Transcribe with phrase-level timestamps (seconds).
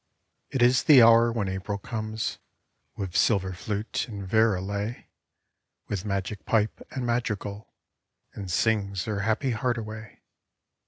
[0.49, 2.39] It is the hour when April comes
[2.95, 5.05] With silver flute and vlrelay,
[5.89, 7.71] With magic pipe and madrigal,
[8.33, 10.23] And sings her happy heart away.